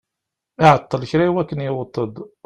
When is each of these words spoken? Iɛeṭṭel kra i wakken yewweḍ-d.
Iɛeṭṭel 0.63 1.01
kra 1.09 1.23
i 1.27 1.33
wakken 1.35 1.63
yewweḍ-d. 1.65 2.15